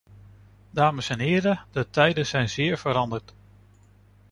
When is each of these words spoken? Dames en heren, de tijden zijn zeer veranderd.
Dames 0.71 1.09
en 1.09 1.19
heren, 1.19 1.65
de 1.71 1.89
tijden 1.89 2.25
zijn 2.25 2.49
zeer 2.49 2.77
veranderd. 2.77 3.33